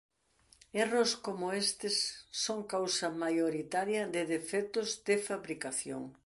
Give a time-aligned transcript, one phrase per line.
[0.83, 1.95] Erros como estes
[2.43, 6.03] son causa maioritaria de defectos de fabricación.